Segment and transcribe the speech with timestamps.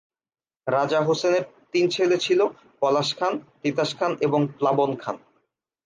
[0.67, 2.39] রাজা হোসেনের তিন ছেলে ছিল
[2.81, 5.17] পলাশ খান, তিতাস খান এবং প্লাবন খান।